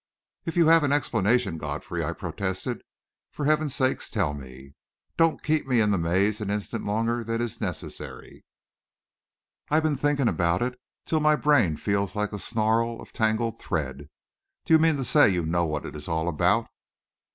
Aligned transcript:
"If 0.45 0.57
you 0.57 0.65
have 0.65 0.83
an 0.83 0.91
explanation, 0.91 1.59
Godfrey," 1.59 2.03
I 2.03 2.13
protested, 2.13 2.81
"for 3.31 3.45
heaven's 3.45 3.75
sake 3.75 3.99
tell 3.99 4.33
me! 4.33 4.73
Don't 5.15 5.43
keep 5.43 5.67
me 5.67 5.79
in 5.79 5.91
the 5.91 5.99
maze 5.99 6.41
an 6.41 6.49
instant 6.49 6.85
longer 6.87 7.23
than 7.23 7.39
is 7.39 7.61
necessary. 7.61 8.43
I've 9.69 9.83
been 9.83 9.95
thinking 9.95 10.27
about 10.27 10.63
it 10.63 10.79
till 11.05 11.19
my 11.19 11.35
brain 11.35 11.77
feels 11.77 12.15
like 12.15 12.33
a 12.33 12.39
snarl 12.39 12.99
of 12.99 13.13
tangled 13.13 13.59
thread. 13.59 14.09
Do 14.65 14.73
you 14.73 14.79
mean 14.79 14.97
to 14.97 15.03
say 15.03 15.29
you 15.29 15.45
know 15.45 15.65
what 15.67 15.85
it 15.85 15.95
is 15.95 16.07
all 16.07 16.27
about?" 16.27 16.65